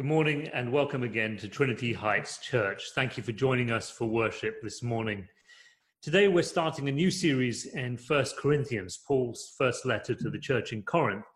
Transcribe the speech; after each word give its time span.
Good 0.00 0.06
morning 0.06 0.48
and 0.54 0.72
welcome 0.72 1.02
again 1.02 1.36
to 1.36 1.46
Trinity 1.46 1.92
Heights 1.92 2.38
Church. 2.38 2.92
Thank 2.94 3.18
you 3.18 3.22
for 3.22 3.32
joining 3.32 3.70
us 3.70 3.90
for 3.90 4.06
worship 4.06 4.62
this 4.62 4.82
morning. 4.82 5.28
Today 6.00 6.26
we're 6.26 6.42
starting 6.42 6.88
a 6.88 6.90
new 6.90 7.10
series 7.10 7.66
in 7.66 7.98
First 7.98 8.38
Corinthians, 8.38 9.00
Paul's 9.06 9.52
first 9.58 9.84
letter 9.84 10.14
to 10.14 10.30
the 10.30 10.38
church 10.38 10.72
in 10.72 10.82
Corinth. 10.84 11.26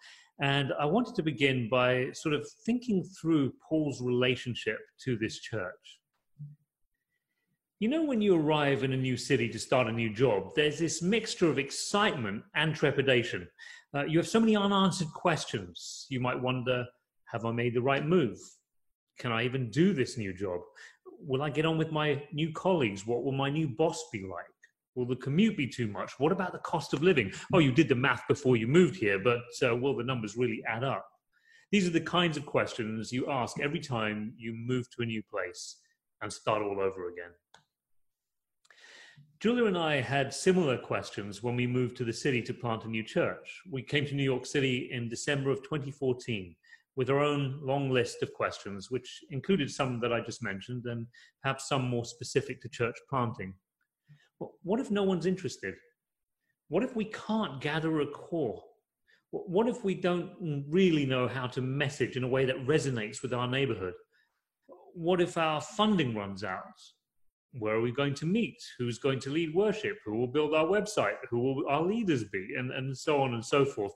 And 0.40 0.72
I 0.80 0.86
wanted 0.86 1.14
to 1.16 1.22
begin 1.22 1.68
by 1.68 2.06
sort 2.14 2.34
of 2.34 2.48
thinking 2.64 3.04
through 3.20 3.52
Paul's 3.68 4.00
relationship 4.00 4.78
to 5.04 5.18
this 5.18 5.40
church. 5.40 6.00
You 7.80 7.88
know, 7.88 8.02
when 8.02 8.22
you 8.22 8.34
arrive 8.34 8.82
in 8.82 8.94
a 8.94 8.96
new 8.96 9.18
city 9.18 9.46
to 9.50 9.58
start 9.58 9.88
a 9.88 9.92
new 9.92 10.08
job, 10.08 10.52
there's 10.56 10.78
this 10.78 11.02
mixture 11.02 11.50
of 11.50 11.58
excitement 11.58 12.42
and 12.54 12.74
trepidation. 12.74 13.46
Uh, 13.94 14.06
you 14.06 14.16
have 14.16 14.26
so 14.26 14.40
many 14.40 14.56
unanswered 14.56 15.12
questions. 15.12 16.06
You 16.08 16.20
might 16.20 16.40
wonder, 16.40 16.86
have 17.34 17.44
I 17.44 17.50
made 17.50 17.74
the 17.74 17.82
right 17.82 18.06
move? 18.06 18.38
Can 19.18 19.32
I 19.32 19.44
even 19.44 19.68
do 19.68 19.92
this 19.92 20.16
new 20.16 20.32
job? 20.32 20.60
Will 21.18 21.42
I 21.42 21.50
get 21.50 21.66
on 21.66 21.76
with 21.76 21.90
my 21.90 22.22
new 22.32 22.52
colleagues? 22.52 23.06
What 23.06 23.24
will 23.24 23.32
my 23.32 23.50
new 23.50 23.68
boss 23.68 24.04
be 24.12 24.22
like? 24.22 24.46
Will 24.94 25.04
the 25.04 25.16
commute 25.16 25.56
be 25.56 25.66
too 25.66 25.88
much? 25.88 26.12
What 26.18 26.30
about 26.30 26.52
the 26.52 26.60
cost 26.60 26.94
of 26.94 27.02
living? 27.02 27.32
Oh, 27.52 27.58
you 27.58 27.72
did 27.72 27.88
the 27.88 27.96
math 27.96 28.22
before 28.28 28.56
you 28.56 28.68
moved 28.68 28.94
here, 28.94 29.18
but 29.18 29.42
uh, 29.64 29.74
will 29.74 29.96
the 29.96 30.04
numbers 30.04 30.36
really 30.36 30.62
add 30.68 30.84
up? 30.84 31.04
These 31.72 31.88
are 31.88 31.90
the 31.90 32.00
kinds 32.00 32.36
of 32.36 32.46
questions 32.46 33.12
you 33.12 33.28
ask 33.28 33.58
every 33.60 33.80
time 33.80 34.32
you 34.36 34.54
move 34.54 34.88
to 34.90 35.02
a 35.02 35.06
new 35.06 35.22
place 35.28 35.80
and 36.22 36.32
start 36.32 36.62
all 36.62 36.80
over 36.80 37.08
again. 37.08 37.32
Julia 39.40 39.64
and 39.64 39.76
I 39.76 40.00
had 40.00 40.32
similar 40.32 40.78
questions 40.78 41.42
when 41.42 41.56
we 41.56 41.66
moved 41.66 41.96
to 41.96 42.04
the 42.04 42.12
city 42.12 42.40
to 42.42 42.54
plant 42.54 42.84
a 42.84 42.88
new 42.88 43.02
church. 43.02 43.60
We 43.68 43.82
came 43.82 44.06
to 44.06 44.14
New 44.14 44.22
York 44.22 44.46
City 44.46 44.88
in 44.92 45.08
December 45.08 45.50
of 45.50 45.64
2014 45.64 46.54
with 46.96 47.10
our 47.10 47.20
own 47.20 47.58
long 47.62 47.90
list 47.90 48.22
of 48.22 48.32
questions, 48.32 48.90
which 48.90 49.20
included 49.30 49.70
some 49.70 50.00
that 50.00 50.12
I 50.12 50.20
just 50.20 50.42
mentioned 50.42 50.84
and 50.86 51.06
perhaps 51.42 51.68
some 51.68 51.88
more 51.88 52.04
specific 52.04 52.60
to 52.62 52.68
church 52.68 52.94
planting. 53.10 53.54
What 54.62 54.80
if 54.80 54.90
no 54.90 55.02
one's 55.02 55.26
interested? 55.26 55.74
What 56.68 56.82
if 56.82 56.94
we 56.94 57.06
can't 57.06 57.60
gather 57.60 58.00
a 58.00 58.06
core? 58.06 58.62
What 59.30 59.68
if 59.68 59.82
we 59.82 59.94
don't 59.94 60.64
really 60.68 61.04
know 61.04 61.26
how 61.26 61.46
to 61.48 61.60
message 61.60 62.16
in 62.16 62.24
a 62.24 62.28
way 62.28 62.44
that 62.44 62.66
resonates 62.66 63.22
with 63.22 63.34
our 63.34 63.48
neighborhood? 63.48 63.94
What 64.94 65.20
if 65.20 65.36
our 65.36 65.60
funding 65.60 66.14
runs 66.14 66.44
out? 66.44 66.62
Where 67.52 67.74
are 67.74 67.80
we 67.80 67.92
going 67.92 68.14
to 68.14 68.26
meet? 68.26 68.56
Who's 68.78 68.98
going 68.98 69.20
to 69.20 69.30
lead 69.30 69.54
worship? 69.54 69.96
Who 70.04 70.16
will 70.16 70.28
build 70.28 70.54
our 70.54 70.66
website? 70.66 71.16
Who 71.30 71.40
will 71.40 71.68
our 71.68 71.82
leaders 71.82 72.24
be? 72.24 72.54
And, 72.56 72.70
and 72.72 72.96
so 72.96 73.22
on 73.22 73.34
and 73.34 73.44
so 73.44 73.64
forth. 73.64 73.92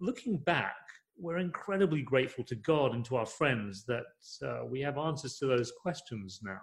Looking 0.00 0.38
back, 0.38 0.74
we're 1.18 1.38
incredibly 1.38 2.02
grateful 2.02 2.44
to 2.44 2.54
God 2.54 2.94
and 2.94 3.04
to 3.06 3.16
our 3.16 3.26
friends 3.26 3.84
that 3.84 4.04
uh, 4.42 4.64
we 4.66 4.80
have 4.80 4.98
answers 4.98 5.38
to 5.38 5.46
those 5.46 5.72
questions 5.72 6.40
now. 6.42 6.60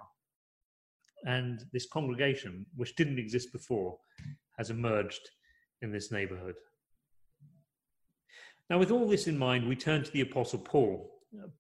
And 1.26 1.64
this 1.72 1.88
congregation, 1.88 2.66
which 2.76 2.96
didn't 2.96 3.20
exist 3.20 3.52
before, 3.52 3.98
has 4.58 4.70
emerged 4.70 5.30
in 5.82 5.92
this 5.92 6.12
neighborhood. 6.12 6.56
Now, 8.70 8.78
with 8.80 8.92
all 8.92 9.08
this 9.08 9.28
in 9.28 9.38
mind, 9.38 9.68
we 9.68 9.76
turn 9.76 10.04
to 10.04 10.12
the 10.12 10.22
Apostle 10.22 10.60
Paul. 10.60 11.10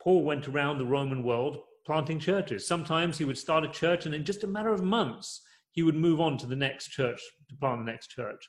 Paul 0.02 0.24
went 0.24 0.48
around 0.48 0.78
the 0.78 0.86
Roman 0.86 1.24
world 1.24 1.60
planting 1.86 2.20
churches. 2.20 2.68
Sometimes 2.68 3.18
he 3.18 3.26
would 3.26 3.38
start 3.38 3.66
a 3.66 3.70
church, 3.70 4.06
and 4.06 4.16
in 4.16 4.24
just 4.24 4.44
a 4.44 4.48
matter 4.48 4.74
of 4.74 4.84
months, 4.84 5.42
he 5.72 5.84
would 5.84 5.96
move 5.96 6.22
on 6.22 6.38
to 6.38 6.46
the 6.46 6.56
next 6.56 6.90
church 6.90 7.22
to 7.50 7.56
plant 7.56 7.86
the 7.86 7.92
next 7.92 8.08
church. 8.08 8.48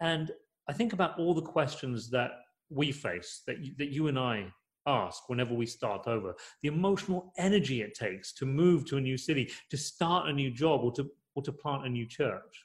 And 0.00 0.30
I 0.68 0.72
think 0.72 0.92
about 0.92 1.18
all 1.18 1.34
the 1.34 1.42
questions 1.42 2.10
that 2.10 2.32
we 2.70 2.92
face, 2.92 3.42
that 3.46 3.58
you, 3.58 3.72
that 3.78 3.88
you 3.88 4.08
and 4.08 4.18
I 4.18 4.52
ask 4.86 5.28
whenever 5.28 5.54
we 5.54 5.66
start 5.66 6.06
over, 6.06 6.34
the 6.62 6.68
emotional 6.68 7.32
energy 7.36 7.82
it 7.82 7.94
takes 7.94 8.32
to 8.34 8.46
move 8.46 8.84
to 8.86 8.96
a 8.96 9.00
new 9.00 9.16
city, 9.16 9.50
to 9.70 9.76
start 9.76 10.28
a 10.28 10.32
new 10.32 10.50
job, 10.50 10.82
or 10.82 10.92
to, 10.92 11.10
or 11.34 11.42
to 11.42 11.52
plant 11.52 11.86
a 11.86 11.88
new 11.88 12.06
church. 12.06 12.64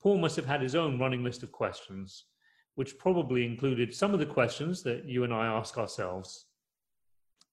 Paul 0.00 0.18
must 0.18 0.36
have 0.36 0.46
had 0.46 0.62
his 0.62 0.74
own 0.74 0.98
running 0.98 1.22
list 1.22 1.42
of 1.42 1.52
questions, 1.52 2.24
which 2.76 2.98
probably 2.98 3.44
included 3.44 3.94
some 3.94 4.14
of 4.14 4.20
the 4.20 4.26
questions 4.26 4.82
that 4.84 5.04
you 5.04 5.24
and 5.24 5.34
I 5.34 5.46
ask 5.46 5.76
ourselves. 5.76 6.46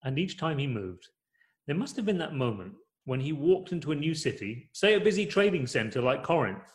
And 0.03 0.17
each 0.17 0.37
time 0.37 0.57
he 0.57 0.67
moved, 0.67 1.07
there 1.65 1.75
must 1.75 1.95
have 1.97 2.05
been 2.05 2.19
that 2.19 2.35
moment 2.35 2.73
when 3.03 3.19
he 3.19 3.33
walked 3.33 3.71
into 3.71 3.91
a 3.91 3.95
new 3.95 4.13
city, 4.13 4.69
say 4.73 4.93
a 4.93 4.99
busy 4.99 5.25
trading 5.25 5.67
center 5.67 6.01
like 6.01 6.23
Corinth, 6.23 6.73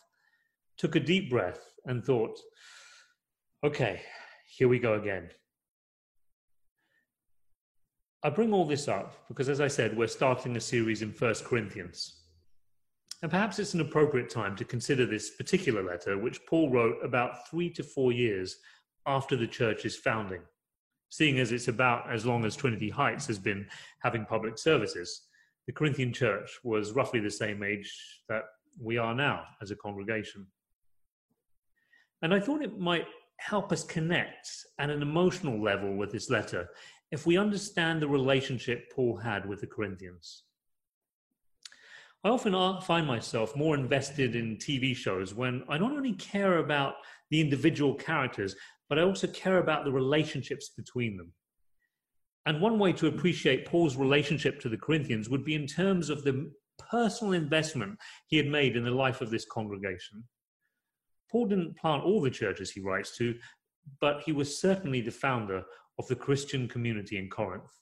took 0.76 0.97
a 0.97 1.00
deep 1.00 1.30
breath 1.30 1.60
and 1.86 2.04
thought, 2.04 2.38
Okay, 3.64 4.00
here 4.48 4.66
we 4.66 4.80
go 4.80 4.94
again. 4.94 5.30
I 8.24 8.30
bring 8.30 8.52
all 8.52 8.64
this 8.64 8.88
up 8.88 9.14
because, 9.28 9.48
as 9.48 9.60
I 9.60 9.68
said, 9.68 9.96
we're 9.96 10.08
starting 10.08 10.56
a 10.56 10.60
series 10.60 11.00
in 11.00 11.12
First 11.12 11.44
Corinthians. 11.44 12.22
And 13.22 13.30
perhaps 13.30 13.60
it's 13.60 13.74
an 13.74 13.80
appropriate 13.80 14.28
time 14.28 14.56
to 14.56 14.64
consider 14.64 15.06
this 15.06 15.36
particular 15.36 15.84
letter, 15.84 16.18
which 16.18 16.44
Paul 16.46 16.70
wrote 16.70 16.96
about 17.04 17.48
three 17.48 17.70
to 17.70 17.84
four 17.84 18.10
years 18.10 18.56
after 19.06 19.36
the 19.36 19.46
church's 19.46 19.94
founding, 19.94 20.42
seeing 21.10 21.38
as 21.38 21.52
it's 21.52 21.68
about 21.68 22.12
as 22.12 22.26
long 22.26 22.44
as 22.44 22.56
Trinity 22.56 22.90
Heights 22.90 23.28
has 23.28 23.38
been 23.38 23.68
having 24.00 24.24
public 24.24 24.58
services. 24.58 25.28
The 25.68 25.72
Corinthian 25.72 26.12
church 26.12 26.58
was 26.64 26.90
roughly 26.90 27.20
the 27.20 27.30
same 27.30 27.62
age 27.62 27.94
that 28.28 28.42
we 28.80 28.98
are 28.98 29.14
now 29.14 29.44
as 29.60 29.70
a 29.70 29.76
congregation. 29.76 30.48
And 32.22 32.34
I 32.34 32.40
thought 32.40 32.62
it 32.62 32.76
might 32.76 33.06
help 33.44 33.72
us 33.72 33.84
connect 33.84 34.48
at 34.78 34.91
an 34.91 35.03
emotional 35.03 35.62
level 35.62 35.97
with 35.97 36.12
this 36.12 36.30
letter 36.30 36.69
if 37.10 37.26
we 37.26 37.36
understand 37.36 38.00
the 38.00 38.08
relationship 38.08 38.91
Paul 38.94 39.16
had 39.16 39.47
with 39.47 39.60
the 39.60 39.66
Corinthians. 39.66 40.44
I 42.25 42.28
often 42.28 42.54
find 42.82 43.06
myself 43.06 43.56
more 43.56 43.75
invested 43.75 44.36
in 44.36 44.56
TV 44.56 44.94
shows 44.94 45.34
when 45.34 45.64
I 45.69 45.76
not 45.76 45.92
only 45.92 46.12
care 46.14 46.58
about 46.58 46.94
the 47.30 47.41
individual 47.41 47.94
characters, 47.94 48.54
but 48.88 48.98
I 48.98 49.03
also 49.03 49.26
care 49.26 49.59
about 49.59 49.84
the 49.84 49.92
relationships 49.92 50.70
between 50.76 51.16
them. 51.16 51.32
And 52.47 52.60
one 52.60 52.78
way 52.78 52.92
to 52.94 53.09
appreciate 53.09 53.66
Paul's 53.66 53.97
relationship 53.97 54.60
to 54.60 54.69
the 54.69 54.76
Corinthians 54.76 55.28
would 55.28 55.44
be 55.44 55.54
in 55.54 55.66
terms 55.66 56.10
of 56.10 56.22
the 56.22 56.53
personal 56.91 57.32
investment 57.32 57.98
he 58.26 58.36
had 58.36 58.47
made 58.47 58.76
in 58.76 58.84
the 58.84 58.91
life 58.91 59.20
of 59.20 59.30
this 59.30 59.44
congregation. 59.44 60.22
Paul 61.32 61.47
didn't 61.47 61.78
plant 61.78 62.04
all 62.04 62.20
the 62.20 62.31
churches 62.31 62.70
he 62.70 62.81
writes 62.81 63.16
to, 63.16 63.34
but 64.00 64.22
he 64.22 64.32
was 64.32 64.60
certainly 64.60 65.00
the 65.00 65.10
founder 65.10 65.65
of 65.98 66.06
the 66.06 66.15
Christian 66.15 66.69
community 66.69 67.16
in 67.16 67.31
Corinth. 67.31 67.72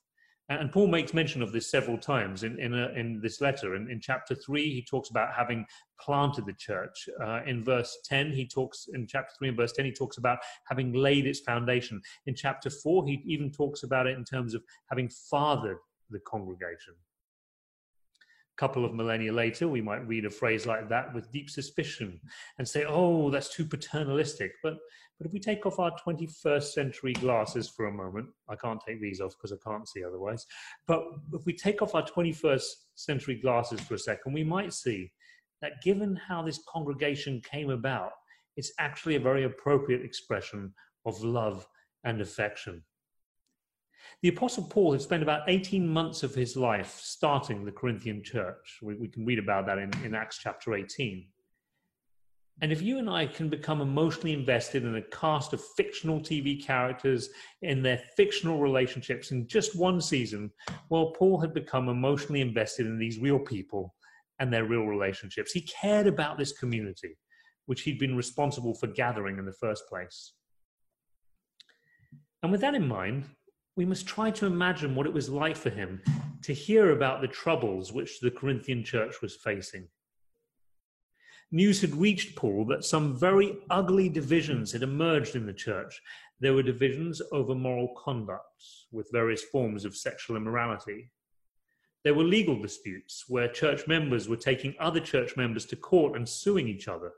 And 0.48 0.72
Paul 0.72 0.88
makes 0.88 1.14
mention 1.14 1.42
of 1.42 1.52
this 1.52 1.70
several 1.70 1.96
times 1.96 2.42
in, 2.42 2.58
in, 2.58 2.74
a, 2.74 2.88
in 2.88 3.20
this 3.20 3.40
letter. 3.40 3.76
In, 3.76 3.88
in, 3.88 4.00
chapter 4.00 4.34
3, 4.34 4.62
he 4.74 4.82
talks 4.82 5.10
about 5.10 5.32
having 5.32 5.64
planted 6.00 6.44
the 6.44 6.54
church. 6.54 7.08
Uh, 7.22 7.40
in 7.46 7.62
verse 7.62 7.98
10, 8.04 8.32
he 8.32 8.48
talks, 8.48 8.88
in 8.92 9.06
chapter 9.06 9.32
3 9.38 9.48
and 9.48 9.56
verse 9.56 9.72
10, 9.72 9.84
he 9.84 9.92
talks 9.92 10.18
about 10.18 10.38
having 10.68 10.92
laid 10.92 11.26
its 11.26 11.38
foundation. 11.38 12.00
In 12.26 12.34
chapter 12.34 12.68
4, 12.68 13.06
he 13.06 13.22
even 13.26 13.52
talks 13.52 13.84
about 13.84 14.08
it 14.08 14.16
in 14.16 14.24
terms 14.24 14.54
of 14.54 14.64
having 14.88 15.08
fathered 15.08 15.78
the 16.10 16.20
congregation 16.20 16.94
couple 18.60 18.84
of 18.84 18.92
millennia 18.92 19.32
later, 19.32 19.66
we 19.66 19.80
might 19.80 20.06
read 20.06 20.26
a 20.26 20.30
phrase 20.30 20.66
like 20.66 20.86
that 20.90 21.14
with 21.14 21.32
deep 21.32 21.48
suspicion 21.48 22.20
and 22.58 22.68
say, 22.68 22.84
oh, 22.86 23.30
that's 23.30 23.48
too 23.48 23.64
paternalistic. 23.64 24.52
But, 24.62 24.74
but 25.16 25.26
if 25.26 25.32
we 25.32 25.40
take 25.40 25.64
off 25.64 25.78
our 25.78 25.92
21st 26.06 26.64
century 26.64 27.14
glasses 27.14 27.70
for 27.70 27.86
a 27.86 27.92
moment, 27.92 28.28
I 28.50 28.56
can't 28.56 28.80
take 28.86 29.00
these 29.00 29.22
off 29.22 29.32
because 29.32 29.50
I 29.50 29.68
can't 29.68 29.88
see 29.88 30.04
otherwise. 30.04 30.44
But 30.86 31.02
if 31.32 31.46
we 31.46 31.54
take 31.54 31.80
off 31.80 31.94
our 31.94 32.04
21st 32.04 32.64
century 32.96 33.36
glasses 33.36 33.80
for 33.80 33.94
a 33.94 33.98
second, 33.98 34.34
we 34.34 34.44
might 34.44 34.74
see 34.74 35.10
that 35.62 35.82
given 35.82 36.14
how 36.14 36.42
this 36.42 36.60
congregation 36.68 37.40
came 37.50 37.70
about, 37.70 38.12
it's 38.58 38.72
actually 38.78 39.16
a 39.16 39.20
very 39.20 39.44
appropriate 39.44 40.04
expression 40.04 40.74
of 41.06 41.18
love 41.22 41.66
and 42.04 42.20
affection. 42.20 42.82
The 44.22 44.28
Apostle 44.28 44.64
Paul 44.64 44.92
had 44.92 45.02
spent 45.02 45.22
about 45.22 45.48
18 45.48 45.86
months 45.86 46.22
of 46.22 46.34
his 46.34 46.56
life 46.56 46.98
starting 47.00 47.64
the 47.64 47.72
Corinthian 47.72 48.22
church. 48.22 48.78
We, 48.82 48.94
we 48.94 49.08
can 49.08 49.24
read 49.24 49.38
about 49.38 49.66
that 49.66 49.78
in, 49.78 49.90
in 50.04 50.14
Acts 50.14 50.38
chapter 50.38 50.74
18. 50.74 51.26
And 52.62 52.72
if 52.72 52.82
you 52.82 52.98
and 52.98 53.08
I 53.08 53.26
can 53.26 53.48
become 53.48 53.80
emotionally 53.80 54.34
invested 54.34 54.84
in 54.84 54.96
a 54.96 55.02
cast 55.02 55.54
of 55.54 55.64
fictional 55.76 56.20
TV 56.20 56.62
characters 56.62 57.30
in 57.62 57.82
their 57.82 58.02
fictional 58.16 58.58
relationships 58.60 59.30
in 59.30 59.46
just 59.46 59.78
one 59.78 60.00
season, 60.00 60.50
well, 60.90 61.12
Paul 61.12 61.40
had 61.40 61.54
become 61.54 61.88
emotionally 61.88 62.42
invested 62.42 62.86
in 62.86 62.98
these 62.98 63.18
real 63.18 63.38
people 63.38 63.94
and 64.40 64.52
their 64.52 64.64
real 64.64 64.84
relationships. 64.84 65.52
He 65.52 65.62
cared 65.62 66.06
about 66.06 66.36
this 66.36 66.52
community, 66.52 67.16
which 67.64 67.82
he'd 67.82 67.98
been 67.98 68.16
responsible 68.16 68.74
for 68.74 68.88
gathering 68.88 69.38
in 69.38 69.46
the 69.46 69.52
first 69.52 69.88
place. 69.88 70.34
And 72.42 72.52
with 72.52 72.60
that 72.60 72.74
in 72.74 72.86
mind, 72.86 73.24
we 73.80 73.86
must 73.86 74.06
try 74.06 74.30
to 74.30 74.44
imagine 74.44 74.94
what 74.94 75.06
it 75.06 75.12
was 75.14 75.30
like 75.30 75.56
for 75.56 75.70
him 75.70 76.02
to 76.42 76.52
hear 76.52 76.90
about 76.90 77.22
the 77.22 77.26
troubles 77.26 77.94
which 77.94 78.20
the 78.20 78.30
Corinthian 78.30 78.84
church 78.84 79.22
was 79.22 79.36
facing. 79.36 79.88
news 81.50 81.80
had 81.80 81.94
reached 81.94 82.36
Paul 82.36 82.66
that 82.66 82.84
some 82.84 83.18
very 83.18 83.56
ugly 83.70 84.10
divisions 84.10 84.70
had 84.70 84.82
emerged 84.82 85.34
in 85.34 85.46
the 85.46 85.54
church. 85.54 85.98
There 86.40 86.52
were 86.52 86.62
divisions 86.62 87.22
over 87.32 87.54
moral 87.54 87.94
conduct, 87.96 88.62
with 88.92 89.12
various 89.12 89.44
forms 89.44 89.86
of 89.86 89.96
sexual 89.96 90.36
immorality. 90.36 91.10
There 92.04 92.12
were 92.12 92.36
legal 92.38 92.60
disputes 92.60 93.24
where 93.28 93.48
church 93.48 93.88
members 93.88 94.28
were 94.28 94.36
taking 94.36 94.74
other 94.78 95.00
church 95.00 95.38
members 95.38 95.64
to 95.68 95.76
court 95.76 96.16
and 96.16 96.28
suing 96.28 96.68
each 96.68 96.86
other. 96.86 97.12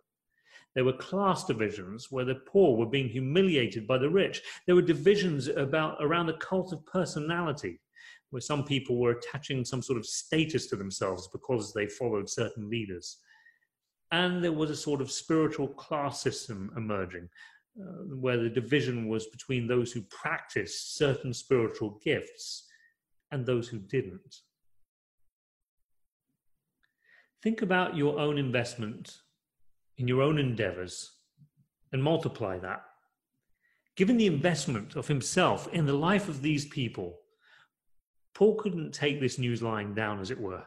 There 0.74 0.84
were 0.84 0.94
class 0.94 1.44
divisions 1.44 2.10
where 2.10 2.24
the 2.24 2.36
poor 2.36 2.76
were 2.76 2.86
being 2.86 3.08
humiliated 3.08 3.86
by 3.86 3.98
the 3.98 4.08
rich. 4.08 4.42
There 4.66 4.74
were 4.74 4.82
divisions 4.82 5.48
about, 5.48 5.98
around 6.00 6.26
the 6.26 6.34
cult 6.34 6.72
of 6.72 6.84
personality, 6.86 7.80
where 8.30 8.40
some 8.40 8.64
people 8.64 8.98
were 8.98 9.10
attaching 9.10 9.64
some 9.64 9.82
sort 9.82 9.98
of 9.98 10.06
status 10.06 10.66
to 10.68 10.76
themselves 10.76 11.28
because 11.28 11.72
they 11.72 11.86
followed 11.86 12.30
certain 12.30 12.70
leaders. 12.70 13.18
And 14.12 14.42
there 14.42 14.52
was 14.52 14.70
a 14.70 14.76
sort 14.76 15.02
of 15.02 15.10
spiritual 15.10 15.68
class 15.68 16.22
system 16.22 16.72
emerging, 16.76 17.28
uh, 17.78 18.04
where 18.16 18.38
the 18.38 18.48
division 18.48 19.08
was 19.08 19.26
between 19.26 19.66
those 19.66 19.92
who 19.92 20.02
practiced 20.02 20.96
certain 20.96 21.34
spiritual 21.34 22.00
gifts 22.02 22.66
and 23.30 23.44
those 23.44 23.68
who 23.68 23.78
didn't. 23.78 24.36
Think 27.42 27.60
about 27.60 27.96
your 27.96 28.18
own 28.18 28.38
investment 28.38 29.18
in 29.98 30.08
your 30.08 30.22
own 30.22 30.38
endeavors 30.38 31.10
and 31.92 32.02
multiply 32.02 32.58
that. 32.58 32.82
Given 33.96 34.16
the 34.16 34.26
investment 34.26 34.96
of 34.96 35.08
himself 35.08 35.68
in 35.72 35.86
the 35.86 35.92
life 35.92 36.28
of 36.28 36.40
these 36.40 36.66
people, 36.66 37.18
Paul 38.34 38.56
couldn't 38.56 38.92
take 38.92 39.20
this 39.20 39.38
news 39.38 39.62
lying 39.62 39.94
down, 39.94 40.18
as 40.20 40.30
it 40.30 40.40
were. 40.40 40.64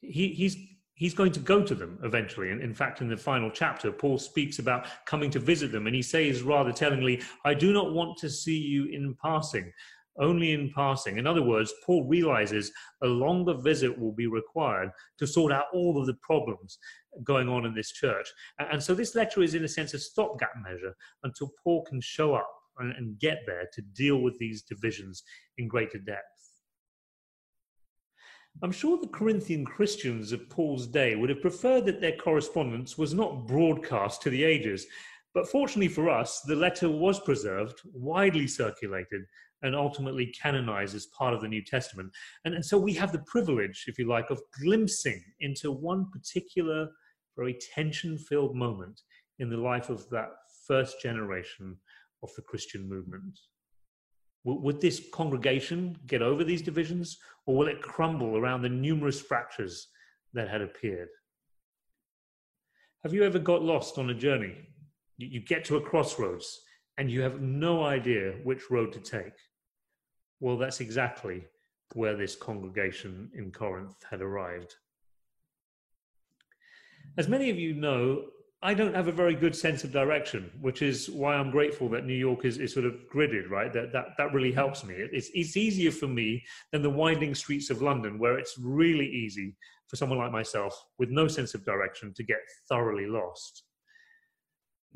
He, 0.00 0.28
he's, 0.28 0.56
he's 0.94 1.12
going 1.12 1.32
to 1.32 1.40
go 1.40 1.62
to 1.62 1.74
them 1.74 1.98
eventually. 2.02 2.50
And 2.50 2.62
in 2.62 2.72
fact, 2.72 3.02
in 3.02 3.08
the 3.08 3.16
final 3.16 3.50
chapter, 3.50 3.92
Paul 3.92 4.18
speaks 4.18 4.58
about 4.58 4.86
coming 5.04 5.30
to 5.30 5.38
visit 5.38 5.72
them. 5.72 5.86
And 5.86 5.94
he 5.94 6.02
says 6.02 6.42
rather 6.42 6.72
tellingly, 6.72 7.22
I 7.44 7.52
do 7.52 7.72
not 7.72 7.92
want 7.92 8.16
to 8.18 8.30
see 8.30 8.56
you 8.56 8.86
in 8.86 9.14
passing, 9.22 9.70
only 10.18 10.52
in 10.52 10.72
passing. 10.74 11.18
In 11.18 11.26
other 11.26 11.42
words, 11.42 11.72
Paul 11.84 12.06
realizes 12.08 12.72
a 13.02 13.06
longer 13.06 13.54
visit 13.54 13.98
will 13.98 14.12
be 14.12 14.26
required 14.26 14.90
to 15.18 15.26
sort 15.26 15.52
out 15.52 15.66
all 15.72 16.00
of 16.00 16.06
the 16.06 16.14
problems 16.22 16.78
going 17.24 17.48
on 17.48 17.64
in 17.64 17.74
this 17.74 17.92
church. 17.92 18.28
And 18.58 18.82
so 18.82 18.94
this 18.94 19.14
letter 19.14 19.42
is, 19.42 19.54
in 19.54 19.64
a 19.64 19.68
sense, 19.68 19.94
a 19.94 19.98
stopgap 19.98 20.52
measure 20.62 20.94
until 21.22 21.52
Paul 21.62 21.84
can 21.84 22.00
show 22.00 22.34
up 22.34 22.50
and 22.78 23.18
get 23.18 23.38
there 23.46 23.68
to 23.72 23.82
deal 23.94 24.18
with 24.18 24.38
these 24.38 24.62
divisions 24.62 25.22
in 25.58 25.68
greater 25.68 25.98
depth. 25.98 26.24
I'm 28.62 28.72
sure 28.72 28.98
the 28.98 29.08
Corinthian 29.08 29.66
Christians 29.66 30.32
of 30.32 30.48
Paul's 30.48 30.86
day 30.86 31.14
would 31.14 31.28
have 31.28 31.42
preferred 31.42 31.84
that 31.86 32.00
their 32.00 32.16
correspondence 32.16 32.96
was 32.96 33.12
not 33.12 33.46
broadcast 33.46 34.22
to 34.22 34.30
the 34.30 34.44
ages. 34.44 34.86
But 35.34 35.48
fortunately 35.48 35.88
for 35.88 36.08
us, 36.08 36.40
the 36.40 36.56
letter 36.56 36.88
was 36.88 37.20
preserved, 37.20 37.82
widely 37.92 38.46
circulated, 38.46 39.22
and 39.62 39.74
ultimately 39.74 40.32
canonized 40.40 40.94
as 40.94 41.06
part 41.06 41.34
of 41.34 41.40
the 41.40 41.48
New 41.48 41.64
Testament. 41.64 42.10
And, 42.44 42.54
and 42.54 42.64
so 42.64 42.78
we 42.78 42.92
have 42.94 43.12
the 43.12 43.24
privilege, 43.26 43.84
if 43.86 43.98
you 43.98 44.06
like, 44.06 44.30
of 44.30 44.40
glimpsing 44.62 45.22
into 45.40 45.72
one 45.72 46.10
particular, 46.10 46.88
very 47.36 47.58
tension 47.74 48.18
filled 48.18 48.54
moment 48.54 49.00
in 49.38 49.50
the 49.50 49.56
life 49.56 49.90
of 49.90 50.08
that 50.10 50.30
first 50.66 51.00
generation 51.00 51.76
of 52.22 52.30
the 52.36 52.42
Christian 52.42 52.88
movement. 52.88 53.38
Would 54.44 54.80
this 54.80 55.02
congregation 55.12 55.96
get 56.06 56.22
over 56.22 56.44
these 56.44 56.62
divisions, 56.62 57.18
or 57.46 57.56
will 57.56 57.66
it 57.66 57.82
crumble 57.82 58.36
around 58.36 58.62
the 58.62 58.68
numerous 58.68 59.20
fractures 59.20 59.88
that 60.34 60.48
had 60.48 60.62
appeared? 60.62 61.08
Have 63.02 63.12
you 63.12 63.24
ever 63.24 63.40
got 63.40 63.62
lost 63.62 63.98
on 63.98 64.10
a 64.10 64.14
journey? 64.14 64.54
You 65.18 65.40
get 65.40 65.64
to 65.66 65.76
a 65.76 65.80
crossroads 65.80 66.60
and 66.98 67.10
you 67.10 67.20
have 67.22 67.40
no 67.40 67.84
idea 67.84 68.32
which 68.44 68.70
road 68.70 68.92
to 68.92 69.00
take. 69.00 69.34
Well, 70.40 70.56
that's 70.56 70.80
exactly 70.80 71.44
where 71.94 72.16
this 72.16 72.34
congregation 72.34 73.30
in 73.34 73.52
Corinth 73.52 73.96
had 74.10 74.20
arrived. 74.20 74.74
As 77.16 77.28
many 77.28 77.50
of 77.50 77.58
you 77.58 77.74
know, 77.74 78.24
I 78.62 78.74
don't 78.74 78.94
have 78.94 79.08
a 79.08 79.12
very 79.12 79.34
good 79.34 79.54
sense 79.54 79.84
of 79.84 79.92
direction, 79.92 80.50
which 80.60 80.82
is 80.82 81.08
why 81.08 81.34
I'm 81.34 81.50
grateful 81.50 81.88
that 81.90 82.04
New 82.04 82.14
York 82.14 82.44
is, 82.44 82.58
is 82.58 82.72
sort 82.72 82.86
of 82.86 82.94
gridded, 83.12 83.50
right? 83.50 83.72
That, 83.72 83.92
that, 83.92 84.08
that 84.18 84.32
really 84.32 84.52
helps 84.52 84.84
me. 84.84 84.94
It's, 84.96 85.30
it's 85.34 85.56
easier 85.56 85.90
for 85.90 86.08
me 86.08 86.44
than 86.72 86.82
the 86.82 86.90
winding 86.90 87.34
streets 87.34 87.70
of 87.70 87.82
London, 87.82 88.18
where 88.18 88.38
it's 88.38 88.58
really 88.58 89.06
easy 89.06 89.56
for 89.88 89.96
someone 89.96 90.18
like 90.18 90.32
myself 90.32 90.74
with 90.98 91.10
no 91.10 91.28
sense 91.28 91.54
of 91.54 91.64
direction 91.64 92.12
to 92.14 92.24
get 92.24 92.38
thoroughly 92.68 93.06
lost. 93.06 93.64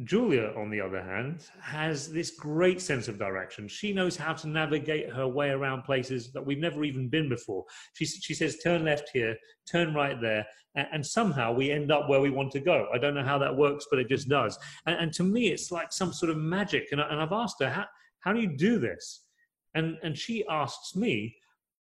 Julia, 0.05 0.53
on 0.57 0.71
the 0.71 0.81
other 0.81 1.03
hand, 1.03 1.45
has 1.61 2.11
this 2.11 2.31
great 2.31 2.81
sense 2.81 3.07
of 3.07 3.19
direction. 3.19 3.69
She 3.69 3.93
knows 3.93 4.17
how 4.17 4.33
to 4.33 4.49
navigate 4.49 5.11
her 5.11 5.29
way 5.29 5.51
around 5.51 5.83
places 5.83 6.33
that 6.33 6.45
we've 6.45 6.59
never 6.59 6.85
even 6.85 7.09
been 7.09 7.29
before. 7.29 7.65
She, 7.95 8.07
she 8.07 8.33
says, 8.33 8.59
turn 8.63 8.85
left 8.85 9.11
here, 9.13 9.37
turn 9.71 9.93
right 9.95 10.19
there, 10.21 10.47
and, 10.75 10.87
and 10.93 11.07
somehow 11.07 11.53
we 11.53 11.71
end 11.71 11.93
up 11.93 12.09
where 12.09 12.21
we 12.21 12.31
want 12.31 12.51
to 12.53 12.61
go. 12.61 12.89
I 12.95 12.99
don't 12.99 13.15
know 13.15 13.25
how 13.25 13.39
that 13.39 13.55
works, 13.55 13.87
but 13.91 13.99
it 13.99 14.09
just 14.09 14.29
does. 14.29 14.59
And, 14.87 14.97
and 14.99 15.13
to 15.15 15.23
me, 15.23 15.49
it's 15.49 15.71
like 15.71 15.93
some 15.93 16.15
sort 16.15 16.31
of 16.31 16.39
magic. 16.39 16.89
And, 16.93 17.01
I, 17.01 17.09
and 17.11 17.21
I've 17.21 17.33
asked 17.33 17.57
her, 17.61 17.69
how, 17.69 17.85
how 18.21 18.33
do 18.33 18.41
you 18.41 18.57
do 18.57 18.79
this? 18.79 19.27
And, 19.75 19.99
and 20.03 20.17
she 20.17 20.45
asks 20.49 20.97
me, 20.97 21.37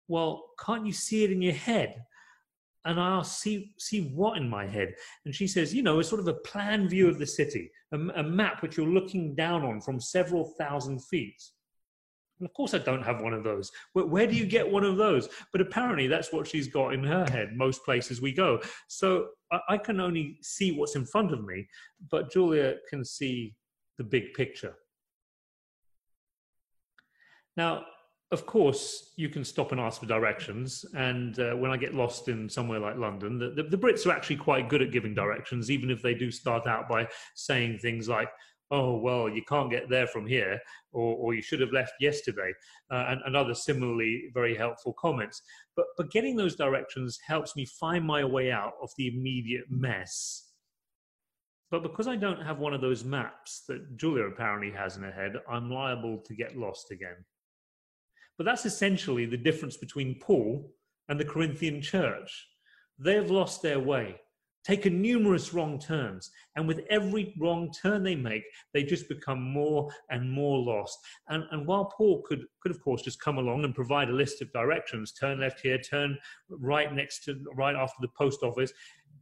well, 0.10 0.44
can't 0.60 0.86
you 0.86 0.92
see 0.92 1.24
it 1.24 1.32
in 1.32 1.42
your 1.42 1.54
head? 1.54 2.04
And 2.86 3.00
I 3.00 3.18
ask, 3.18 3.42
see, 3.42 3.74
see 3.78 4.12
what 4.14 4.38
in 4.38 4.50
my 4.50 4.66
head? 4.66 4.94
And 5.26 5.34
she 5.34 5.48
says, 5.48 5.74
you 5.74 5.84
know, 5.84 6.00
a 6.00 6.04
sort 6.04 6.20
of 6.20 6.28
a 6.28 6.34
plan 6.34 6.88
view 6.90 7.08
of 7.08 7.18
the 7.18 7.26
city, 7.26 7.72
a, 7.92 7.98
a 7.98 8.24
map 8.24 8.62
which 8.62 8.78
you're 8.78 8.88
looking 8.88 9.36
down 9.36 9.64
on 9.64 9.80
from 9.80 10.00
several 10.00 10.54
thousand 10.58 11.02
feet. 11.04 11.42
And 12.40 12.50
of 12.50 12.54
course, 12.54 12.74
I 12.74 12.80
don't 12.80 13.04
have 13.04 13.22
one 13.22 13.34
of 13.34 13.44
those. 13.44 13.72
Where, 13.94 14.06
where, 14.06 14.28
do 14.28 14.36
you 14.36 14.46
get 14.46 14.70
one 14.70 14.84
of 14.84 14.98
those? 14.98 15.30
But 15.52 15.62
apparently, 15.62 16.08
that's 16.08 16.34
what 16.34 16.48
she's 16.48 16.68
got 16.68 16.94
in 16.94 17.04
her 17.04 17.26
head 17.30 17.56
most 17.56 17.86
places 17.86 18.22
we 18.22 18.34
go. 18.34 18.60
So 18.90 19.28
I, 19.52 19.60
I 19.70 19.78
can 19.78 20.02
only 20.02 20.40
see 20.42 20.72
what's 20.72 20.96
in 20.96 21.06
front 21.06 21.32
of 21.32 21.46
me, 21.46 21.68
but 22.12 22.32
Julia 22.32 22.76
can 22.90 23.06
see 23.06 23.56
the 23.98 24.04
big 24.04 24.34
picture. 24.34 24.76
Now, 27.56 27.86
of 28.32 28.46
course, 28.46 29.14
you 29.16 29.30
can 29.30 29.44
stop 29.44 29.72
and 29.72 29.80
ask 29.80 30.00
for 30.00 30.08
directions. 30.08 30.86
And 30.96 31.38
uh, 31.40 31.54
when 31.54 31.72
I 31.72 31.78
get 31.78 31.94
lost 31.94 32.30
in 32.30 32.50
somewhere 32.50 32.80
like 32.80 32.98
London, 32.98 33.38
the, 33.38 33.52
the, 33.52 33.64
the, 33.64 33.78
Brits 33.78 34.08
are 34.08 34.12
actually 34.12 34.38
quite 34.38 34.70
good 34.70 34.82
at 34.82 34.92
giving 34.92 35.14
directions, 35.14 35.70
even 35.70 35.92
if 35.92 36.02
they 36.02 36.16
do 36.16 36.32
start 36.32 36.66
out 36.66 36.90
by 36.90 37.08
saying 37.36 37.78
things 37.78 38.10
like, 38.10 38.30
oh, 38.72 38.98
well, 38.98 39.30
you 39.30 39.44
can't 39.48 39.70
get 39.70 39.88
there 39.88 40.08
from 40.08 40.26
here, 40.26 40.60
or, 40.94 41.16
or 41.16 41.34
you 41.36 41.44
should 41.44 41.60
have 41.60 41.72
left 41.72 41.94
yesterday, 42.00 42.52
uh, 42.92 43.06
and, 43.10 43.22
and 43.26 43.36
other 43.36 43.54
similarly 43.54 44.32
very 44.34 44.56
helpful 44.56 44.96
comments. 45.00 45.44
But, 45.76 45.86
but 45.96 46.10
getting 46.10 46.36
those 46.36 46.56
directions 46.56 47.20
helps 47.26 47.56
me 47.56 47.66
find 47.66 48.04
my 48.04 48.26
way 48.26 48.52
out 48.52 48.74
of 48.82 48.90
the 48.98 49.08
immediate 49.08 49.66
mess. 49.70 50.50
But 51.70 51.84
because 51.84 52.08
I 52.08 52.16
don't 52.16 52.42
have 52.42 52.60
one 52.60 52.74
of 52.74 52.82
those 52.82 53.04
maps 53.04 53.64
that 53.68 53.96
Julia 53.98 54.24
apparently 54.24 54.72
has 54.72 54.98
in 54.98 55.04
her 55.04 55.12
head, 55.12 55.34
I'm 55.48 55.70
liable 55.70 56.18
to 56.26 56.36
get 56.36 56.58
lost 56.58 56.90
again. 56.90 57.18
But 58.38 58.46
that's 58.46 58.66
essentially 58.66 59.26
the 59.26 59.38
difference 59.38 59.78
between 59.78 60.20
Paul 60.20 60.72
and 61.10 61.20
the 61.20 61.26
Corinthian 61.26 61.82
church. 61.82 62.48
They 63.00 63.16
have 63.16 63.32
lost 63.32 63.62
their 63.62 63.80
way, 63.80 64.16
taken 64.64 65.02
numerous 65.02 65.54
wrong 65.54 65.80
turns, 65.80 66.32
and 66.56 66.68
with 66.68 66.82
every 66.90 67.34
wrong 67.40 67.72
turn 67.82 68.04
they 68.04 68.16
make, 68.16 68.44
they 68.74 68.84
just 68.84 69.10
become 69.10 69.42
more 69.42 69.92
and 70.10 70.32
more 70.32 70.60
lost. 70.60 70.98
And, 71.28 71.44
and 71.52 71.68
while 71.68 71.86
Paul 71.86 72.24
could, 72.26 72.46
could, 72.62 72.72
of 72.72 72.82
course, 72.82 73.02
just 73.02 73.22
come 73.22 73.38
along 73.38 73.66
and 73.66 73.76
provide 73.76 74.10
a 74.10 74.14
list 74.14 74.42
of 74.42 74.52
directions 74.54 75.12
turn 75.12 75.40
left 75.40 75.60
here, 75.62 75.78
turn 75.78 76.18
right 76.50 76.94
next 76.94 77.24
to, 77.26 77.36
right 77.56 77.76
after 77.76 77.98
the 78.02 78.12
post 78.18 78.44
office, 78.44 78.72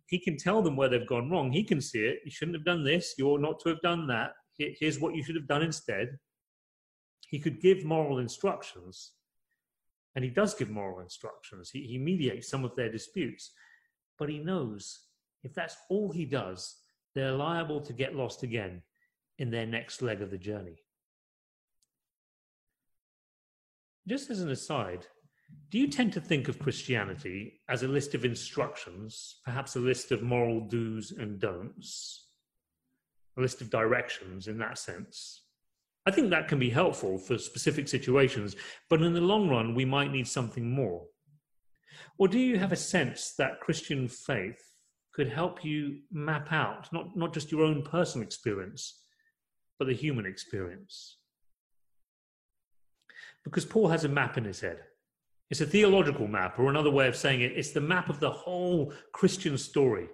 he 0.05 0.19
can 0.19 0.37
tell 0.37 0.61
them 0.61 0.75
where 0.75 0.89
they've 0.89 1.07
gone 1.07 1.29
wrong. 1.29 1.51
He 1.51 1.63
can 1.63 1.81
see 1.81 1.99
it. 1.99 2.19
You 2.25 2.31
shouldn't 2.31 2.55
have 2.55 2.65
done 2.65 2.83
this. 2.83 3.15
You 3.17 3.29
ought 3.29 3.41
not 3.41 3.59
to 3.61 3.69
have 3.69 3.81
done 3.81 4.07
that. 4.07 4.31
Here's 4.57 4.99
what 4.99 5.15
you 5.15 5.23
should 5.23 5.37
have 5.37 5.47
done 5.47 5.63
instead. 5.63 6.17
He 7.31 7.39
could 7.39 7.61
give 7.61 7.85
moral 7.85 8.19
instructions, 8.19 9.13
and 10.15 10.23
he 10.23 10.29
does 10.29 10.53
give 10.53 10.69
moral 10.69 10.99
instructions. 10.99 11.69
He, 11.69 11.87
he 11.87 11.97
mediates 11.97 12.49
some 12.49 12.65
of 12.65 12.75
their 12.75 12.91
disputes, 12.91 13.51
but 14.19 14.29
he 14.29 14.37
knows 14.39 14.99
if 15.41 15.53
that's 15.53 15.77
all 15.89 16.11
he 16.11 16.25
does, 16.25 16.75
they're 17.15 17.31
liable 17.31 17.79
to 17.81 17.93
get 17.93 18.15
lost 18.15 18.43
again 18.43 18.81
in 19.39 19.49
their 19.49 19.65
next 19.65 20.01
leg 20.01 20.21
of 20.21 20.29
the 20.29 20.37
journey. 20.37 20.83
Just 24.07 24.29
as 24.29 24.41
an 24.41 24.51
aside, 24.51 25.07
do 25.69 25.79
you 25.79 25.87
tend 25.87 26.11
to 26.13 26.21
think 26.21 26.49
of 26.49 26.59
Christianity 26.59 27.61
as 27.69 27.83
a 27.83 27.87
list 27.87 28.13
of 28.13 28.25
instructions, 28.25 29.37
perhaps 29.45 29.77
a 29.77 29.79
list 29.79 30.11
of 30.11 30.21
moral 30.21 30.67
do's 30.67 31.11
and 31.11 31.39
don'ts, 31.39 32.27
a 33.37 33.41
list 33.41 33.61
of 33.61 33.69
directions 33.69 34.49
in 34.49 34.57
that 34.57 34.77
sense? 34.77 35.40
I 36.05 36.11
think 36.11 36.29
that 36.29 36.47
can 36.47 36.59
be 36.59 36.69
helpful 36.69 37.17
for 37.17 37.37
specific 37.37 37.87
situations, 37.87 38.55
but 38.89 39.01
in 39.01 39.13
the 39.13 39.21
long 39.21 39.49
run, 39.49 39.75
we 39.75 39.85
might 39.85 40.11
need 40.11 40.27
something 40.27 40.69
more. 40.69 41.05
Or 42.17 42.27
do 42.27 42.39
you 42.39 42.57
have 42.57 42.71
a 42.71 42.77
sense 42.77 43.33
that 43.37 43.59
Christian 43.59 44.07
faith, 44.07 44.71
could 45.13 45.29
help 45.29 45.63
you 45.65 45.99
map 46.11 46.51
out 46.51 46.91
not, 46.93 47.15
not 47.15 47.33
just 47.33 47.51
your 47.51 47.63
own 47.63 47.83
personal 47.83 48.25
experience, 48.25 49.01
but 49.77 49.87
the 49.87 49.93
human 49.93 50.25
experience. 50.25 51.17
Because 53.43 53.65
Paul 53.65 53.89
has 53.89 54.05
a 54.05 54.09
map 54.09 54.37
in 54.37 54.45
his 54.45 54.61
head. 54.61 54.79
It's 55.49 55.61
a 55.61 55.65
theological 55.65 56.27
map, 56.27 56.59
or 56.59 56.69
another 56.69 56.91
way 56.91 57.07
of 57.07 57.15
saying 57.15 57.41
it, 57.41 57.53
it's 57.55 57.71
the 57.71 57.81
map 57.81 58.09
of 58.09 58.19
the 58.19 58.31
whole 58.31 58.93
Christian 59.11 59.57
story. 59.57 60.07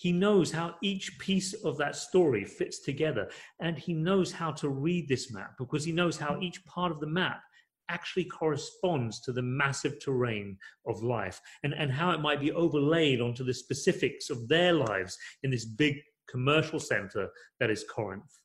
He 0.00 0.12
knows 0.12 0.50
how 0.50 0.76
each 0.80 1.18
piece 1.18 1.52
of 1.52 1.76
that 1.76 1.94
story 1.94 2.46
fits 2.46 2.78
together, 2.78 3.28
and 3.60 3.78
he 3.78 3.92
knows 3.92 4.32
how 4.32 4.50
to 4.52 4.70
read 4.70 5.06
this 5.06 5.30
map 5.30 5.56
because 5.58 5.84
he 5.84 5.92
knows 5.92 6.16
how 6.16 6.40
each 6.40 6.64
part 6.64 6.90
of 6.90 7.00
the 7.00 7.06
map 7.06 7.42
actually 7.90 8.24
corresponds 8.24 9.20
to 9.20 9.30
the 9.30 9.42
massive 9.42 10.00
terrain 10.00 10.56
of 10.86 11.02
life 11.02 11.38
and, 11.64 11.74
and 11.74 11.92
how 11.92 12.12
it 12.12 12.22
might 12.22 12.40
be 12.40 12.50
overlaid 12.50 13.20
onto 13.20 13.44
the 13.44 13.52
specifics 13.52 14.30
of 14.30 14.48
their 14.48 14.72
lives 14.72 15.18
in 15.42 15.50
this 15.50 15.66
big 15.66 16.00
commercial 16.30 16.80
center 16.80 17.28
that 17.58 17.68
is 17.68 17.84
Corinth. 17.84 18.40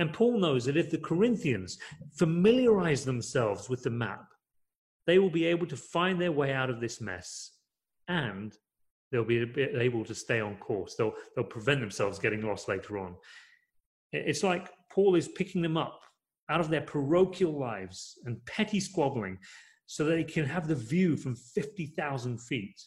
And 0.00 0.12
Paul 0.12 0.40
knows 0.40 0.64
that 0.64 0.76
if 0.76 0.90
the 0.90 0.98
Corinthians 0.98 1.78
familiarize 2.18 3.04
themselves 3.04 3.68
with 3.68 3.84
the 3.84 3.90
map, 3.90 4.26
they 5.06 5.20
will 5.20 5.30
be 5.30 5.46
able 5.46 5.68
to 5.68 5.76
find 5.76 6.20
their 6.20 6.32
way 6.32 6.52
out 6.52 6.70
of 6.70 6.80
this 6.80 7.00
mess 7.00 7.52
and 8.08 8.52
they'll 9.10 9.24
be 9.24 9.46
able 9.58 10.04
to 10.04 10.14
stay 10.14 10.40
on 10.40 10.56
course. 10.56 10.94
They'll, 10.96 11.14
they'll 11.34 11.44
prevent 11.44 11.80
themselves 11.80 12.18
getting 12.18 12.42
lost 12.42 12.68
later 12.68 12.98
on. 12.98 13.16
It's 14.12 14.42
like 14.42 14.70
Paul 14.90 15.14
is 15.14 15.28
picking 15.28 15.62
them 15.62 15.76
up 15.76 16.00
out 16.48 16.60
of 16.60 16.70
their 16.70 16.80
parochial 16.80 17.58
lives 17.58 18.18
and 18.24 18.44
petty 18.46 18.80
squabbling 18.80 19.38
so 19.86 20.04
that 20.04 20.14
they 20.14 20.24
can 20.24 20.46
have 20.46 20.68
the 20.68 20.74
view 20.74 21.16
from 21.16 21.36
50,000 21.36 22.38
feet. 22.40 22.80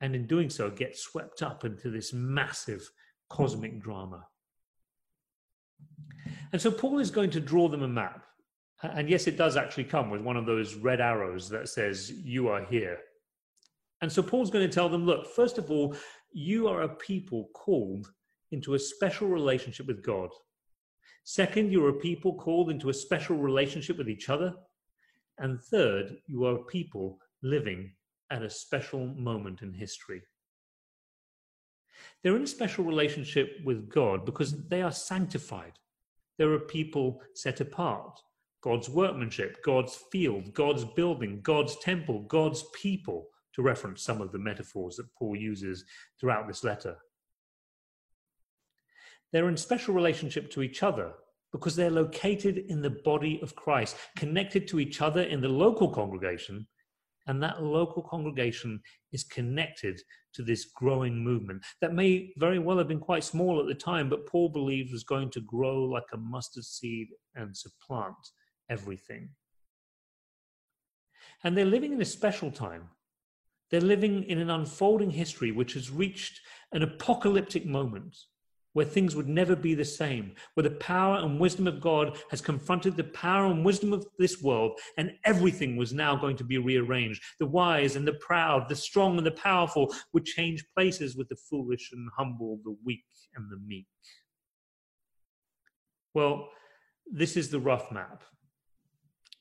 And 0.00 0.14
in 0.14 0.26
doing 0.26 0.50
so, 0.50 0.70
get 0.70 0.96
swept 0.96 1.42
up 1.42 1.64
into 1.64 1.90
this 1.90 2.12
massive 2.12 2.88
cosmic 3.28 3.80
drama. 3.80 4.26
And 6.52 6.60
so 6.60 6.70
Paul 6.70 6.98
is 6.98 7.10
going 7.10 7.30
to 7.30 7.40
draw 7.40 7.68
them 7.68 7.82
a 7.82 7.88
map. 7.88 8.24
And 8.82 9.08
yes, 9.08 9.26
it 9.26 9.36
does 9.36 9.56
actually 9.56 9.84
come 9.84 10.10
with 10.10 10.20
one 10.20 10.36
of 10.36 10.46
those 10.46 10.74
red 10.74 11.00
arrows 11.00 11.48
that 11.48 11.68
says, 11.68 12.10
You 12.10 12.48
are 12.48 12.64
here. 12.64 12.98
And 14.06 14.12
so 14.12 14.22
Paul's 14.22 14.52
going 14.52 14.64
to 14.64 14.72
tell 14.72 14.88
them, 14.88 15.04
Look, 15.04 15.26
first 15.26 15.58
of 15.58 15.68
all, 15.68 15.96
you 16.32 16.68
are 16.68 16.82
a 16.82 16.88
people 16.88 17.50
called 17.54 18.12
into 18.52 18.74
a 18.74 18.78
special 18.78 19.26
relationship 19.26 19.88
with 19.88 20.00
God. 20.00 20.30
Second, 21.24 21.72
you 21.72 21.84
are 21.84 21.88
a 21.88 21.98
people 21.98 22.36
called 22.36 22.70
into 22.70 22.88
a 22.88 22.94
special 22.94 23.36
relationship 23.36 23.98
with 23.98 24.08
each 24.08 24.28
other. 24.28 24.54
And 25.38 25.60
third, 25.60 26.18
you 26.28 26.44
are 26.46 26.54
a 26.54 26.64
people 26.66 27.18
living 27.42 27.94
at 28.30 28.44
a 28.44 28.48
special 28.48 29.08
moment 29.08 29.62
in 29.62 29.72
history. 29.72 30.22
They're 32.22 32.36
in 32.36 32.44
a 32.44 32.46
special 32.46 32.84
relationship 32.84 33.56
with 33.64 33.88
God 33.88 34.24
because 34.24 34.68
they 34.68 34.82
are 34.82 34.92
sanctified. 34.92 35.72
They're 36.38 36.54
a 36.54 36.60
people 36.60 37.22
set 37.34 37.60
apart. 37.60 38.20
God's 38.60 38.88
workmanship, 38.88 39.64
God's 39.64 39.98
field, 40.12 40.54
God's 40.54 40.84
building, 40.84 41.40
God's 41.42 41.76
temple, 41.80 42.20
God's 42.28 42.62
people, 42.72 43.30
to 43.56 43.62
reference 43.62 44.02
some 44.02 44.20
of 44.20 44.30
the 44.30 44.38
metaphors 44.38 44.96
that 44.96 45.12
Paul 45.18 45.34
uses 45.34 45.84
throughout 46.20 46.46
this 46.46 46.62
letter. 46.62 46.98
They're 49.32 49.48
in 49.48 49.56
special 49.56 49.94
relationship 49.94 50.50
to 50.52 50.62
each 50.62 50.82
other 50.82 51.12
because 51.52 51.74
they're 51.74 51.90
located 51.90 52.58
in 52.68 52.82
the 52.82 52.90
body 52.90 53.40
of 53.42 53.56
Christ, 53.56 53.96
connected 54.16 54.68
to 54.68 54.78
each 54.78 55.00
other 55.00 55.22
in 55.22 55.40
the 55.40 55.48
local 55.48 55.88
congregation, 55.88 56.66
and 57.26 57.42
that 57.42 57.62
local 57.62 58.02
congregation 58.02 58.80
is 59.12 59.24
connected 59.24 60.00
to 60.34 60.42
this 60.42 60.66
growing 60.66 61.24
movement 61.24 61.64
that 61.80 61.94
may 61.94 62.32
very 62.36 62.58
well 62.58 62.78
have 62.78 62.88
been 62.88 63.00
quite 63.00 63.24
small 63.24 63.58
at 63.58 63.66
the 63.66 63.74
time, 63.74 64.08
but 64.08 64.26
Paul 64.26 64.50
believed 64.50 64.92
was 64.92 65.02
going 65.02 65.30
to 65.30 65.40
grow 65.40 65.82
like 65.82 66.04
a 66.12 66.18
mustard 66.18 66.64
seed 66.64 67.08
and 67.34 67.56
supplant 67.56 68.14
everything. 68.70 69.30
And 71.42 71.56
they're 71.56 71.64
living 71.64 71.92
in 71.92 72.00
a 72.00 72.04
special 72.04 72.50
time. 72.50 72.90
They're 73.70 73.80
living 73.80 74.24
in 74.24 74.38
an 74.38 74.50
unfolding 74.50 75.10
history 75.10 75.52
which 75.52 75.74
has 75.74 75.90
reached 75.90 76.40
an 76.72 76.82
apocalyptic 76.82 77.66
moment 77.66 78.16
where 78.76 78.84
things 78.84 79.16
would 79.16 79.26
never 79.26 79.56
be 79.56 79.74
the 79.74 79.82
same, 79.82 80.34
where 80.52 80.62
the 80.62 80.70
power 80.76 81.16
and 81.16 81.40
wisdom 81.40 81.66
of 81.66 81.80
God 81.80 82.18
has 82.30 82.42
confronted 82.42 82.94
the 82.94 83.04
power 83.04 83.46
and 83.46 83.64
wisdom 83.64 83.94
of 83.94 84.06
this 84.18 84.42
world, 84.42 84.78
and 84.98 85.12
everything 85.24 85.78
was 85.78 85.94
now 85.94 86.14
going 86.14 86.36
to 86.36 86.44
be 86.44 86.58
rearranged. 86.58 87.22
The 87.38 87.46
wise 87.46 87.96
and 87.96 88.06
the 88.06 88.12
proud, 88.20 88.68
the 88.68 88.76
strong 88.76 89.16
and 89.16 89.26
the 89.26 89.30
powerful 89.30 89.94
would 90.12 90.26
change 90.26 90.62
places 90.76 91.16
with 91.16 91.26
the 91.30 91.38
foolish 91.48 91.88
and 91.90 92.06
humble, 92.18 92.60
the 92.64 92.76
weak 92.84 93.06
and 93.34 93.50
the 93.50 93.56
meek. 93.66 93.86
Well, 96.12 96.50
this 97.10 97.38
is 97.38 97.48
the 97.48 97.60
rough 97.60 97.90
map. 97.90 98.24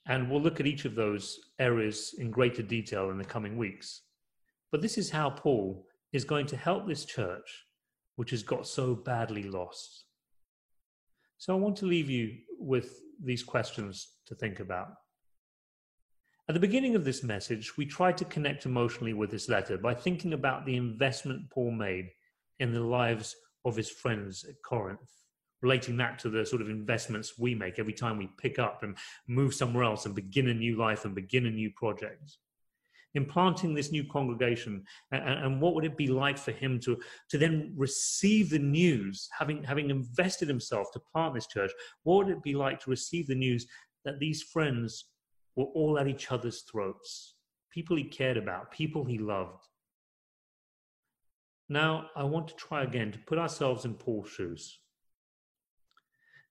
And 0.07 0.31
we'll 0.31 0.41
look 0.41 0.61
at 0.61 0.67
each 0.67 0.85
of 0.85 0.95
those 0.95 1.39
areas 1.59 2.15
in 2.17 2.31
greater 2.31 2.61
detail 2.61 3.09
in 3.09 3.17
the 3.17 3.25
coming 3.25 3.57
weeks. 3.57 4.03
But 4.75 4.81
this 4.81 4.97
is 4.97 5.09
how 5.09 5.29
Paul 5.29 5.85
is 6.11 6.25
going 6.25 6.47
to 6.47 6.57
help 6.57 6.85
this 6.85 7.05
church 7.05 7.63
which 8.17 8.31
has 8.31 8.43
got 8.43 8.67
so 8.67 8.93
badly 8.93 9.43
lost. 9.43 10.03
So 11.37 11.55
I 11.55 11.57
want 11.57 11.77
to 11.77 11.85
leave 11.85 12.09
you 12.09 12.33
with 12.59 12.99
these 13.23 13.41
questions 13.41 14.09
to 14.27 14.35
think 14.35 14.59
about. 14.59 14.89
At 16.49 16.55
the 16.55 16.59
beginning 16.59 16.93
of 16.93 17.05
this 17.05 17.23
message, 17.23 17.77
we 17.77 17.85
tried 17.85 18.17
to 18.17 18.25
connect 18.25 18.65
emotionally 18.65 19.13
with 19.13 19.31
this 19.31 19.47
letter 19.47 19.77
by 19.77 19.93
thinking 19.93 20.33
about 20.33 20.65
the 20.65 20.75
investment 20.75 21.49
Paul 21.51 21.71
made 21.71 22.09
in 22.59 22.73
the 22.73 22.83
lives 22.83 23.33
of 23.63 23.77
his 23.77 23.89
friends 23.89 24.43
at 24.43 24.55
Corinth, 24.61 25.09
relating 25.61 25.95
that 25.95 26.19
to 26.19 26.29
the 26.29 26.45
sort 26.45 26.61
of 26.61 26.69
investments 26.69 27.39
we 27.39 27.55
make 27.55 27.79
every 27.79 27.93
time 27.93 28.17
we 28.17 28.29
pick 28.37 28.59
up 28.59 28.83
and 28.83 28.97
move 29.25 29.53
somewhere 29.53 29.85
else 29.85 30.05
and 30.05 30.13
begin 30.13 30.49
a 30.49 30.53
new 30.53 30.75
life 30.75 31.05
and 31.05 31.15
begin 31.15 31.45
a 31.45 31.49
new 31.49 31.71
project 31.77 32.35
in 33.15 33.25
planting 33.25 33.73
this 33.73 33.91
new 33.91 34.03
congregation 34.03 34.83
and, 35.11 35.23
and, 35.23 35.61
what 35.61 35.73
would 35.73 35.85
it 35.85 35.97
be 35.97 36.07
like 36.07 36.37
for 36.37 36.51
him 36.51 36.79
to 36.81 36.97
to 37.29 37.37
then 37.37 37.73
receive 37.75 38.49
the 38.49 38.59
news 38.59 39.27
having 39.37 39.63
having 39.63 39.89
invested 39.89 40.47
himself 40.47 40.91
to 40.91 40.99
plant 41.11 41.33
this 41.33 41.47
church? 41.47 41.71
What 42.03 42.25
would 42.25 42.35
it 42.35 42.43
be 42.43 42.53
like 42.53 42.79
to 42.81 42.89
receive 42.89 43.27
the 43.27 43.35
news 43.35 43.65
that 44.03 44.19
these 44.19 44.43
friends 44.43 45.05
were 45.55 45.65
all 45.65 45.97
at 45.97 46.07
each 46.07 46.31
other's 46.31 46.61
throats? 46.61 47.35
People 47.71 47.97
he 47.97 48.03
cared 48.03 48.37
about 48.37 48.71
people 48.71 49.05
he 49.05 49.17
loved. 49.17 49.65
Now 51.67 52.09
i 52.15 52.23
want 52.23 52.47
to 52.49 52.55
try 52.55 52.83
again 52.83 53.11
to 53.13 53.19
put 53.19 53.39
ourselves 53.39 53.85
in 53.85 53.95
paul's 53.95 54.29
shoes. 54.29 54.79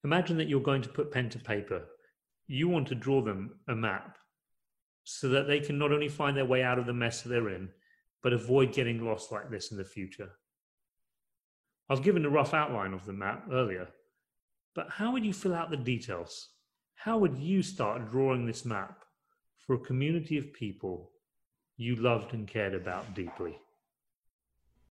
Imagine 0.02 0.36
that 0.38 0.48
you're 0.48 0.60
going 0.60 0.82
to 0.82 0.88
put 0.88 1.12
pen 1.12 1.30
to 1.30 1.38
paper. 1.38 1.82
You 2.46 2.68
want 2.68 2.88
to 2.88 2.94
draw 2.94 3.22
them 3.22 3.58
a 3.68 3.74
map 3.74 4.18
so 5.04 5.28
that 5.28 5.46
they 5.46 5.60
can 5.60 5.78
not 5.78 5.92
only 5.92 6.08
find 6.08 6.36
their 6.36 6.44
way 6.44 6.62
out 6.62 6.78
of 6.78 6.86
the 6.86 6.92
mess 6.92 7.22
they're 7.22 7.50
in, 7.50 7.68
but 8.22 8.32
avoid 8.32 8.72
getting 8.72 9.04
lost 9.04 9.30
like 9.30 9.50
this 9.50 9.70
in 9.70 9.76
the 9.76 9.84
future. 9.84 10.30
I've 11.90 12.02
given 12.02 12.24
a 12.24 12.30
rough 12.30 12.54
outline 12.54 12.94
of 12.94 13.04
the 13.04 13.12
map 13.12 13.46
earlier, 13.52 13.88
but 14.74 14.88
how 14.88 15.12
would 15.12 15.24
you 15.24 15.34
fill 15.34 15.54
out 15.54 15.70
the 15.70 15.76
details? 15.76 16.48
How 16.94 17.18
would 17.18 17.36
you 17.36 17.62
start 17.62 18.10
drawing 18.10 18.46
this 18.46 18.64
map 18.64 19.04
for 19.58 19.74
a 19.74 19.78
community 19.78 20.38
of 20.38 20.54
people 20.54 21.10
you 21.76 21.96
loved 21.96 22.32
and 22.32 22.48
cared 22.48 22.74
about 22.74 23.14
deeply? 23.14 23.58